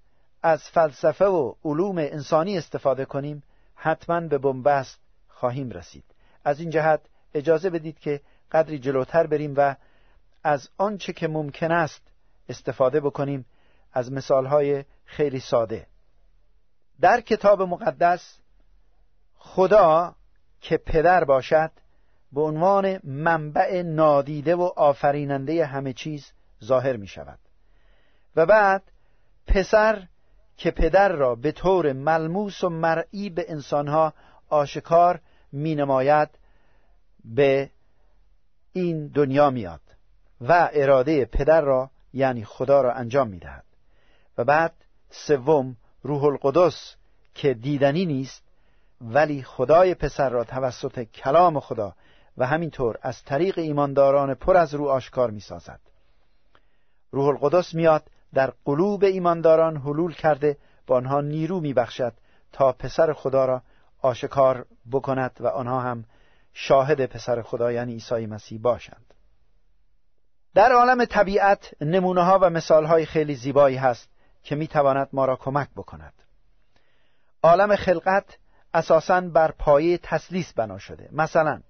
از 0.44 0.64
فلسفه 0.64 1.26
و 1.26 1.54
علوم 1.66 1.98
انسانی 1.98 2.58
استفاده 2.58 3.06
کنیم 3.06 3.44
حتما 3.76 4.22
به 4.22 4.38
بنبست 4.38 5.00
خواهیم 5.28 5.70
رسید. 5.70 6.04
از 6.44 6.60
این 6.60 6.70
جهت 6.70 7.02
اجازه 7.34 7.70
بدید 7.70 8.00
که 8.00 8.22
قدری 8.52 8.80
جلوتر 8.80 9.28
بریم 9.28 9.54
و 9.58 9.76
از 10.44 10.70
آنچه 10.78 11.14
که 11.14 11.28
ممکن 11.28 11.72
است 11.72 12.10
استفاده 12.50 13.00
بکنیم 13.00 13.46
از 13.94 14.12
مثالهای 14.12 14.86
خیلی 15.06 15.40
ساده. 15.40 15.88
در 17.02 17.22
کتاب 17.22 17.62
مقدس 17.62 18.38
خدا 19.36 20.16
که 20.62 20.78
پدر 20.78 21.24
باشد 21.24 21.72
به 22.32 22.42
عنوان 22.42 23.00
منبع 23.04 23.82
نادیده 23.82 24.56
و 24.56 24.62
آفریننده 24.62 25.66
همه 25.66 25.94
چیز 25.94 26.32
ظاهر 26.64 26.96
می 26.96 27.08
شود. 27.08 27.40
و 28.36 28.46
بعد 28.46 28.84
پسر 29.48 30.08
که 30.58 30.72
پدر 30.72 31.10
را 31.10 31.36
به 31.36 31.52
طور 31.52 31.94
ملموس 31.94 32.64
و 32.64 32.70
مرئی 32.70 33.30
به 33.30 33.46
انسانها 33.52 34.14
آشکار 34.50 35.20
می 35.52 35.76
نماید 35.76 36.30
به 37.26 37.70
این 38.74 39.08
دنیا 39.08 39.50
میاد 39.50 39.82
و 40.42 40.70
اراده 40.74 41.26
پدر 41.26 41.62
را 41.62 41.90
یعنی 42.14 42.46
خدا 42.46 42.82
را 42.82 42.94
انجام 42.94 43.28
می 43.28 43.40
دهد 43.40 43.66
و 44.38 44.44
بعد 44.44 44.74
سوم 45.10 45.76
روح 46.04 46.24
القدس 46.24 46.96
که 47.36 47.54
دیدنی 47.54 48.06
نیست 48.06 48.44
ولی 49.02 49.44
خدای 49.44 49.96
پسر 49.96 50.30
را 50.30 50.44
توسط 50.44 51.04
کلام 51.04 51.60
خدا 51.60 51.96
و 52.38 52.46
همینطور 52.46 52.98
از 53.02 53.24
طریق 53.24 53.60
ایمانداران 53.60 54.34
پر 54.34 54.58
از 54.58 54.74
رو 54.74 54.88
آشکار 54.88 55.32
می 55.32 55.40
سازد. 55.40 55.80
روح 57.12 57.28
القدس 57.28 57.74
میاد 57.74 58.04
در 58.34 58.54
قلوب 58.66 59.04
ایمانداران 59.04 59.78
حلول 59.78 60.14
کرده 60.14 60.58
با 60.88 60.96
آنها 60.96 61.22
نیرو 61.22 61.60
می 61.60 61.74
بخشد 61.74 62.14
تا 62.52 62.72
پسر 62.72 63.14
خدا 63.14 63.46
را 63.46 63.62
آشکار 64.02 64.66
بکند 64.92 65.38
و 65.40 65.48
آنها 65.48 65.80
هم 65.80 66.06
شاهد 66.54 67.06
پسر 67.06 67.42
خدا 67.42 67.72
یعنی 67.72 67.94
عیسی 67.94 68.26
مسیح 68.26 68.60
باشند 68.62 69.14
در 70.54 70.72
عالم 70.72 71.06
طبیعت 71.06 71.74
نمونه 71.82 72.24
ها 72.24 72.40
و 72.42 72.50
مثال 72.50 72.86
های 72.86 73.06
خیلی 73.06 73.36
زیبایی 73.36 73.78
هست 73.78 74.10
که 74.44 74.56
می 74.56 74.68
تواند 74.68 75.10
ما 75.14 75.26
را 75.26 75.36
کمک 75.36 75.70
بکند. 75.76 76.14
عالم 77.44 77.76
خلقت 77.76 78.38
اساساً 78.74 79.22
بر 79.22 79.52
پایه 79.52 79.98
تسلیس 79.98 80.54
بنا 80.54 80.78
شده. 80.78 81.10
مثلا 81.12 81.62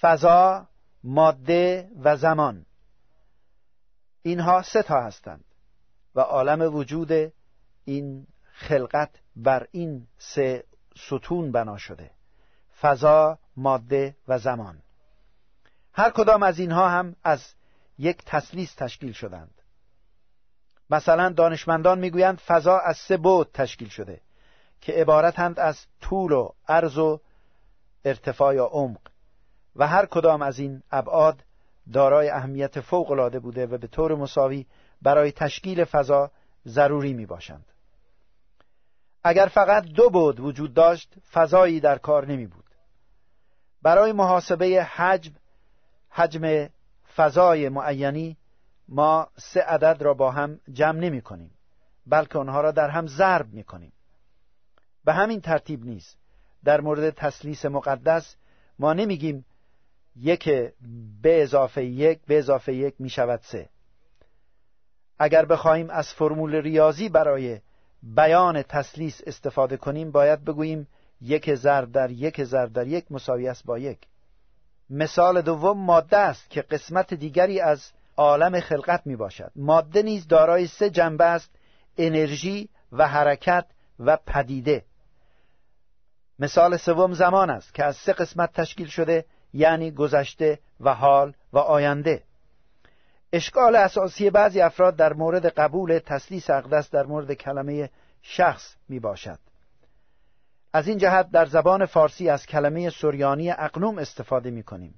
فضا 0.00 0.66
ماده 1.04 1.90
و 2.02 2.16
زمان. 2.16 2.66
اینها 4.22 4.62
سه 4.62 4.82
تا 4.82 5.00
هستند 5.00 5.44
و 6.14 6.20
عالم 6.20 6.74
وجود 6.74 7.32
این 7.84 8.26
خلقت 8.52 9.10
بر 9.36 9.66
این 9.70 10.06
سه 10.18 10.64
ستون 10.96 11.52
بنا 11.52 11.76
شده. 11.76 12.10
فضا 12.80 13.38
ماده 13.56 14.16
و 14.28 14.38
زمان. 14.38 14.82
هر 15.92 16.10
کدام 16.10 16.42
از 16.42 16.58
اینها 16.58 16.88
هم 16.88 17.16
از 17.24 17.55
یک 17.98 18.24
تسلیس 18.26 18.74
تشکیل 18.74 19.12
شدند 19.12 19.62
مثلا 20.90 21.28
دانشمندان 21.28 21.98
می‌گویند 21.98 22.38
فضا 22.38 22.78
از 22.78 22.96
سه 22.96 23.16
بود 23.16 23.50
تشکیل 23.54 23.88
شده 23.88 24.20
که 24.80 24.92
عبارتند 24.92 25.60
از 25.60 25.86
طول 26.00 26.32
و 26.32 26.50
عرض 26.68 26.98
و 26.98 27.20
ارتفاع 28.04 28.54
یا 28.54 28.64
عمق 28.64 29.00
و 29.76 29.86
هر 29.86 30.06
کدام 30.06 30.42
از 30.42 30.58
این 30.58 30.82
ابعاد 30.90 31.42
دارای 31.92 32.30
اهمیت 32.30 32.80
فوق 32.80 33.10
العاده 33.10 33.38
بوده 33.38 33.66
و 33.66 33.78
به 33.78 33.86
طور 33.86 34.14
مساوی 34.14 34.66
برای 35.02 35.32
تشکیل 35.32 35.84
فضا 35.84 36.30
ضروری 36.66 37.12
می 37.12 37.26
باشند. 37.26 37.66
اگر 39.24 39.46
فقط 39.46 39.84
دو 39.84 40.10
بود 40.10 40.40
وجود 40.40 40.74
داشت 40.74 41.14
فضایی 41.32 41.80
در 41.80 41.98
کار 41.98 42.26
نمی 42.26 42.46
بود. 42.46 42.64
برای 43.82 44.12
محاسبه 44.12 44.82
حجم 44.82 45.32
حجم 46.10 46.68
فضای 47.16 47.68
معینی 47.68 48.36
ما 48.88 49.28
سه 49.36 49.60
عدد 49.60 50.02
را 50.02 50.14
با 50.14 50.30
هم 50.30 50.60
جمع 50.72 50.98
نمی 50.98 51.20
کنیم 51.20 51.50
بلکه 52.06 52.38
آنها 52.38 52.60
را 52.60 52.70
در 52.70 52.88
هم 52.88 53.06
ضرب 53.06 53.52
می 53.52 53.64
کنیم. 53.64 53.92
به 55.04 55.12
همین 55.12 55.40
ترتیب 55.40 55.84
نیست. 55.84 56.18
در 56.64 56.80
مورد 56.80 57.10
تسلیس 57.10 57.64
مقدس 57.64 58.36
ما 58.78 58.92
نمیگیم 58.92 59.44
یک 60.16 60.48
به 61.22 61.42
اضافه 61.42 61.84
یک 61.84 62.20
به 62.26 62.38
اضافه 62.38 62.74
یک 62.74 62.94
می 62.98 63.08
شود 63.08 63.40
سه. 63.42 63.68
اگر 65.18 65.44
بخواهیم 65.44 65.90
از 65.90 66.08
فرمول 66.08 66.54
ریاضی 66.54 67.08
برای 67.08 67.60
بیان 68.02 68.62
تسلیس 68.62 69.20
استفاده 69.26 69.76
کنیم 69.76 70.10
باید 70.10 70.44
بگوییم 70.44 70.88
یک 71.20 71.54
ضرب 71.54 71.92
در 71.92 72.10
یک 72.10 72.44
ضرب 72.44 72.72
در 72.72 72.86
یک 72.86 73.12
مساوی 73.12 73.48
است 73.48 73.64
با 73.64 73.78
یک. 73.78 73.98
مثال 74.90 75.42
دوم 75.42 75.78
ماده 75.78 76.16
است 76.16 76.50
که 76.50 76.62
قسمت 76.62 77.14
دیگری 77.14 77.60
از 77.60 77.92
عالم 78.16 78.60
خلقت 78.60 79.02
می 79.06 79.16
باشد. 79.16 79.52
ماده 79.56 80.02
نیز 80.02 80.28
دارای 80.28 80.66
سه 80.66 80.90
جنبه 80.90 81.24
است 81.24 81.50
انرژی 81.98 82.68
و 82.92 83.08
حرکت 83.08 83.66
و 84.00 84.16
پدیده. 84.26 84.84
مثال 86.38 86.76
سوم 86.76 87.14
زمان 87.14 87.50
است 87.50 87.74
که 87.74 87.84
از 87.84 87.96
سه 87.96 88.12
قسمت 88.12 88.52
تشکیل 88.52 88.86
شده 88.86 89.24
یعنی 89.52 89.90
گذشته 89.90 90.58
و 90.80 90.94
حال 90.94 91.34
و 91.52 91.58
آینده. 91.58 92.22
اشکال 93.32 93.76
اساسی 93.76 94.30
بعضی 94.30 94.60
افراد 94.60 94.96
در 94.96 95.12
مورد 95.12 95.46
قبول 95.46 95.98
تسلیس 95.98 96.50
اقدس 96.50 96.90
در 96.90 97.06
مورد 97.06 97.32
کلمه 97.32 97.90
شخص 98.22 98.74
می 98.88 99.00
باشد. 99.00 99.38
از 100.76 100.88
این 100.88 100.98
جهت 100.98 101.30
در 101.30 101.46
زبان 101.46 101.86
فارسی 101.86 102.28
از 102.30 102.46
کلمه 102.46 102.90
سوریانی 102.90 103.50
اقنوم 103.50 103.98
استفاده 103.98 104.50
می 104.50 104.62
کنیم. 104.62 104.94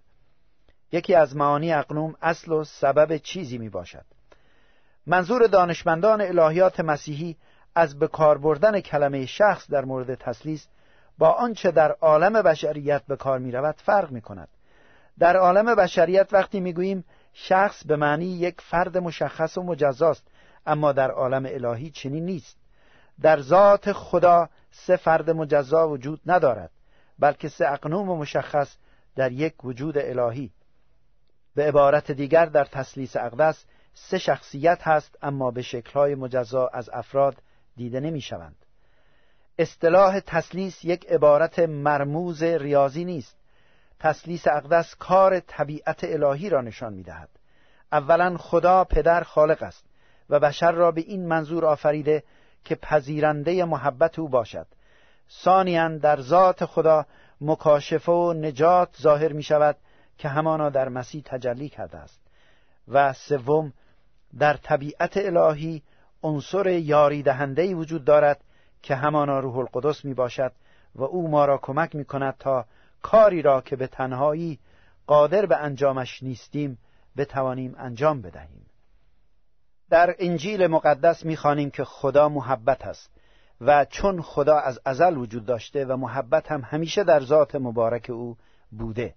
یکی 0.93 1.15
از 1.15 1.37
معانی 1.37 1.73
اقنوم 1.73 2.15
اصل 2.23 2.53
و 2.53 2.65
سبب 2.65 3.17
چیزی 3.17 3.59
می 3.59 3.69
باشد. 3.69 4.05
منظور 5.07 5.47
دانشمندان 5.47 6.21
الهیات 6.21 6.81
مسیحی 6.81 7.37
از 7.75 7.99
به 7.99 8.09
کار 8.09 8.39
بردن 8.39 8.81
کلمه 8.81 9.27
شخص 9.27 9.71
در 9.71 9.85
مورد 9.85 10.15
تسلیس 10.15 10.67
با 11.19 11.31
آنچه 11.31 11.71
در 11.71 11.93
عالم 11.93 12.43
بشریت 12.43 13.03
به 13.09 13.17
کار 13.17 13.39
می 13.39 13.53
رود 13.53 13.75
فرق 13.85 14.11
می 14.11 14.21
کند. 14.21 14.49
در 15.19 15.37
عالم 15.37 15.75
بشریت 15.75 16.29
وقتی 16.33 16.61
می 16.61 16.73
گوییم 16.73 17.05
شخص 17.33 17.85
به 17.87 17.97
معنی 17.97 18.27
یک 18.27 18.61
فرد 18.61 18.99
مشخص 18.99 19.59
و 19.59 19.63
مجزاست 19.63 20.27
اما 20.67 20.93
در 20.93 21.11
عالم 21.11 21.47
الهی 21.47 21.91
چنین 21.91 22.25
نیست. 22.25 22.57
در 23.21 23.41
ذات 23.41 23.93
خدا 23.93 24.49
سه 24.87 24.97
فرد 24.97 25.31
مجزا 25.31 25.89
وجود 25.89 26.21
ندارد 26.27 26.71
بلکه 27.19 27.49
سه 27.49 27.67
اقنوم 27.67 28.19
مشخص 28.19 28.77
در 29.17 29.33
یک 29.33 29.65
وجود 29.65 29.99
الهی 29.99 30.51
به 31.55 31.69
عبارت 31.69 32.11
دیگر 32.13 32.47
در 32.47 32.65
تسلیس 32.65 33.17
اقدس 33.17 33.65
سه 33.95 34.19
شخصیت 34.19 34.83
هست 34.83 35.19
اما 35.23 35.51
به 35.51 35.63
شکلهای 35.63 36.15
مجزا 36.15 36.67
از 36.67 36.91
افراد 36.93 37.37
دیده 37.77 38.01
نمی 38.01 38.21
شوند. 38.21 38.57
اصطلاح 39.59 40.21
تسلیس 40.21 40.85
یک 40.85 41.07
عبارت 41.07 41.59
مرموز 41.59 42.43
ریاضی 42.43 43.05
نیست 43.05 43.37
تسلیس 43.99 44.47
اقدس 44.47 44.95
کار 44.95 45.41
طبیعت 45.41 46.05
الهی 46.05 46.49
را 46.49 46.61
نشان 46.61 46.93
می 46.93 47.03
دهد. 47.03 47.29
اولا 47.93 48.37
خدا 48.37 48.85
پدر 48.85 49.23
خالق 49.23 49.63
است 49.63 49.85
و 50.31 50.41
بشر 50.41 50.73
را 50.73 50.91
به 50.91 51.01
این 51.01 51.27
منظور 51.27 51.67
آفریده 51.67 52.23
که 52.69 52.75
پذیرنده 52.75 53.65
محبت 53.65 54.19
او 54.19 54.29
باشد. 54.29 54.67
ثانیا 55.31 55.89
در 55.89 56.21
ذات 56.21 56.65
خدا 56.65 57.07
مکاشفه 57.41 58.13
و 58.13 58.33
نجات 58.33 58.89
ظاهر 59.01 59.33
می 59.33 59.43
شود 59.43 59.77
که 60.19 60.29
همانا 60.29 60.71
در 60.71 60.89
مسیح 60.89 61.23
تجلی 61.25 61.69
کرده 61.69 61.99
است. 61.99 62.21
و 62.89 63.13
سوم 63.13 63.73
در 64.39 64.57
طبیعت 64.57 65.17
الهی 65.17 65.83
عنصر 66.23 66.67
یاری 66.67 67.23
دهنده 67.23 67.75
وجود 67.75 68.05
دارد 68.05 68.41
که 68.83 68.95
همانا 68.95 69.39
روح 69.39 69.59
القدس 69.59 70.05
می 70.05 70.15
باشد 70.15 70.53
و 70.95 71.03
او 71.03 71.29
ما 71.29 71.45
را 71.45 71.59
کمک 71.59 71.95
می 71.95 72.05
کند 72.05 72.35
تا 72.39 72.65
کاری 73.03 73.43
را 73.43 73.61
که 73.61 73.77
به 73.77 73.87
تنهایی 73.87 74.59
قادر 75.07 75.47
به 75.47 75.57
انجامش 75.57 76.23
نیستیم 76.23 76.79
بتوانیم 77.17 77.75
انجام 77.79 78.23
بدهیم. 78.23 78.68
در 79.91 80.15
انجیل 80.19 80.67
مقدس 80.67 81.25
می‌خوانیم 81.25 81.71
که 81.71 81.85
خدا 81.85 82.29
محبت 82.29 82.87
است 82.87 83.11
و 83.61 83.85
چون 83.85 84.23
خدا 84.23 84.59
از 84.59 84.81
ازل 84.85 85.17
وجود 85.17 85.47
داشته 85.47 85.85
و 85.85 85.97
محبت 85.97 86.53
هم 86.53 86.61
همیشه 86.61 87.05
در 87.05 87.21
ذات 87.21 87.55
مبارک 87.55 88.11
او 88.11 88.37
بوده 88.71 89.15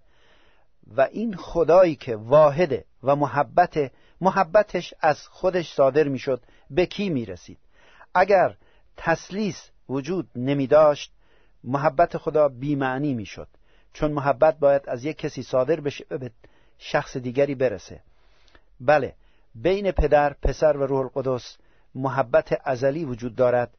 و 0.96 1.00
این 1.00 1.36
خدایی 1.36 1.94
که 1.94 2.16
واحده 2.16 2.84
و 3.02 3.16
محبت 3.16 3.92
محبتش 4.20 4.94
از 5.00 5.28
خودش 5.28 5.72
صادر 5.72 6.08
می‌شد 6.08 6.42
به 6.70 6.86
کی 6.86 7.10
می‌رسید؟ 7.10 7.58
اگر 8.14 8.56
تسلیس 8.96 9.70
وجود 9.88 10.28
نمی 10.36 10.66
داشت 10.66 11.12
محبت 11.64 12.16
خدا 12.16 12.48
بیمعنی 12.48 13.14
می‌شد 13.14 13.48
چون 13.92 14.12
محبت 14.12 14.58
باید 14.58 14.82
از 14.88 15.04
یک 15.04 15.16
کسی 15.18 15.42
صادر 15.42 15.80
بشه 15.80 16.04
به 16.04 16.30
شخص 16.78 17.16
دیگری 17.16 17.54
برسه. 17.54 18.00
بله 18.80 19.14
بین 19.54 19.90
پدر، 19.90 20.32
پسر 20.32 20.76
و 20.76 20.86
روح 20.86 21.00
القدس 21.00 21.56
محبت 21.94 22.60
ازلی 22.64 23.04
وجود 23.04 23.36
دارد 23.36 23.76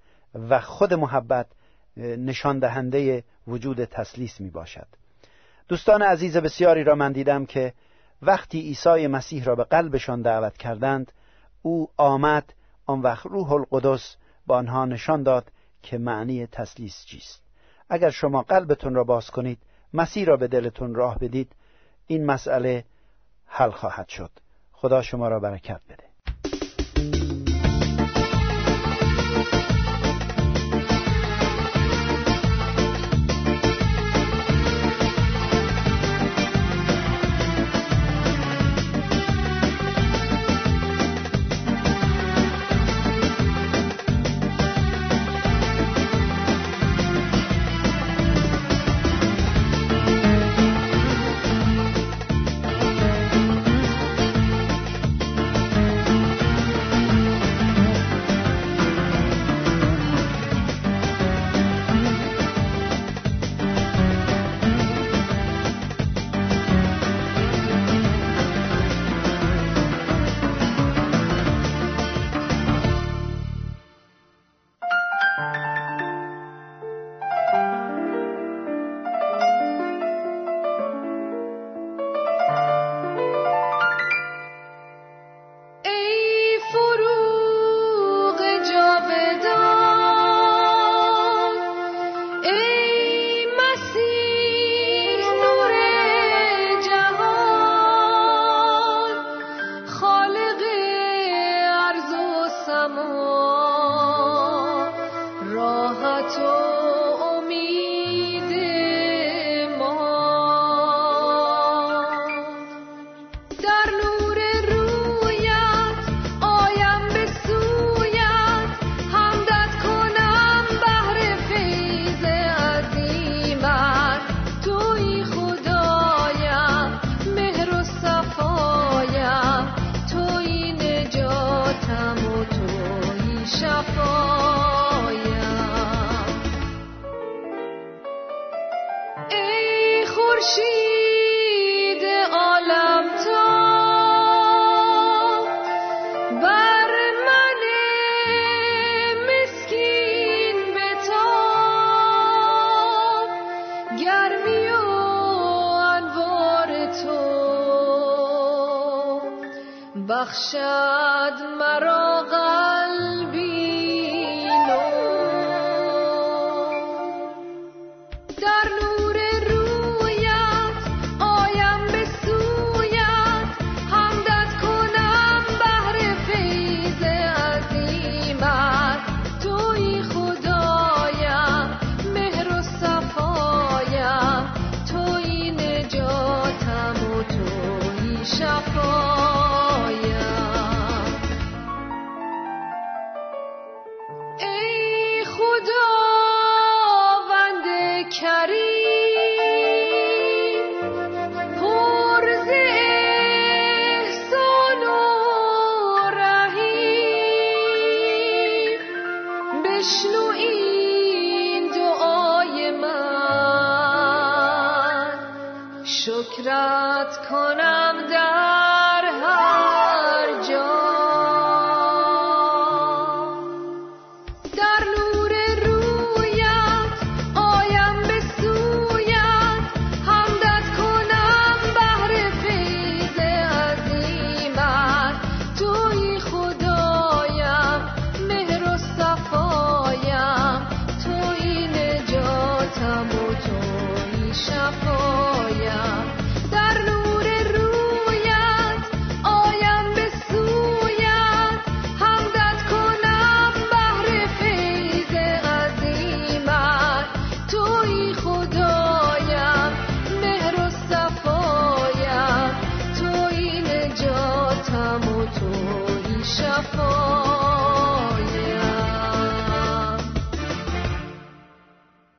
و 0.49 0.59
خود 0.59 0.93
محبت 0.93 1.47
نشان 1.97 2.59
دهنده 2.59 3.23
وجود 3.47 3.85
تسلیس 3.85 4.41
می 4.41 4.49
باشد. 4.49 4.87
دوستان 5.67 6.01
عزیز 6.01 6.37
بسیاری 6.37 6.83
را 6.83 6.95
من 6.95 7.11
دیدم 7.11 7.45
که 7.45 7.73
وقتی 8.21 8.61
عیسی 8.61 9.07
مسیح 9.07 9.43
را 9.43 9.55
به 9.55 9.63
قلبشان 9.63 10.21
دعوت 10.21 10.57
کردند 10.57 11.11
او 11.61 11.89
آمد 11.97 12.53
آن 12.85 13.01
وقت 13.01 13.25
روح 13.25 13.51
القدس 13.51 14.15
با 14.47 14.57
آنها 14.57 14.85
نشان 14.85 15.23
داد 15.23 15.51
که 15.81 15.97
معنی 15.97 16.47
تسلیس 16.47 17.05
چیست. 17.05 17.43
اگر 17.89 18.09
شما 18.09 18.41
قلبتون 18.41 18.95
را 18.95 19.03
باز 19.03 19.31
کنید 19.31 19.59
مسیح 19.93 20.25
را 20.25 20.37
به 20.37 20.47
دلتون 20.47 20.95
راه 20.95 21.19
بدید 21.19 21.55
این 22.07 22.25
مسئله 22.25 22.85
حل 23.45 23.71
خواهد 23.71 24.09
شد. 24.09 24.31
خدا 24.83 25.01
شما 25.01 25.27
را 25.27 25.39
برکت 25.39 25.81
بده. 25.89 26.12